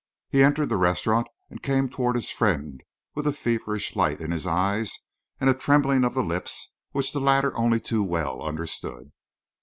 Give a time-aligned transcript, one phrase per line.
[0.29, 2.81] He entered the restaurant and came towards his friend
[3.13, 4.97] with a feverish light in his eyes
[5.39, 9.11] and a trembling of the lips which the latter only too well understood.